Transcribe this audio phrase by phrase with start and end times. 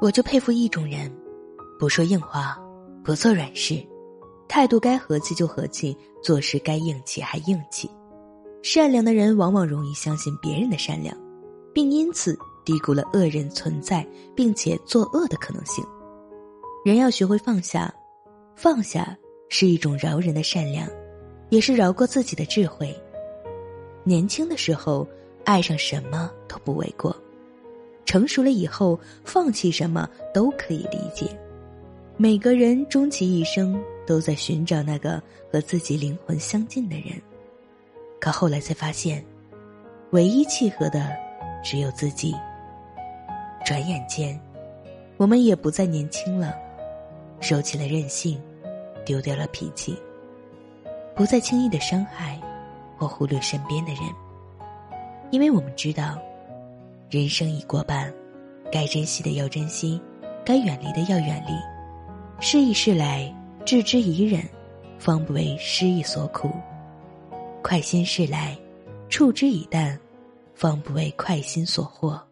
[0.00, 1.12] 我就佩服一种人，
[1.78, 2.58] 不说硬话，
[3.04, 3.86] 不做软事，
[4.48, 7.90] 态度该和气就和气，做事该硬气还硬气。
[8.62, 11.14] 善良的人往往容易相信别人的善良，
[11.74, 15.84] 并因此低估了恶人存在并且作恶的可能性。
[16.82, 17.92] 人要学会放下，
[18.56, 19.14] 放下
[19.50, 20.88] 是一种饶人的善良，
[21.50, 22.98] 也是饶过自己的智慧。
[24.02, 25.06] 年轻的时候，
[25.44, 27.14] 爱上什么都不为过。
[28.10, 31.28] 成熟了以后，放弃什么都可以理解。
[32.16, 35.22] 每个人终其一生都在寻找那个
[35.52, 37.10] 和自己灵魂相近的人，
[38.20, 39.24] 可后来才发现，
[40.10, 41.08] 唯一契合的
[41.62, 42.34] 只有自己。
[43.64, 44.36] 转眼间，
[45.16, 46.56] 我们也不再年轻了，
[47.38, 48.42] 收起了任性，
[49.04, 49.96] 丢掉了脾气，
[51.14, 52.40] 不再轻易的伤害
[52.98, 54.02] 或忽略身边的人，
[55.30, 56.20] 因为我们知道。
[57.10, 58.14] 人生已过半，
[58.70, 60.00] 该珍惜的要珍惜，
[60.44, 61.52] 该远离的要远离。
[62.38, 64.40] 失意事来，置之以忍，
[64.96, 66.48] 方不为失意所苦；
[67.64, 68.56] 快心事来，
[69.08, 69.98] 处之以淡，
[70.54, 72.29] 方不为快心所惑。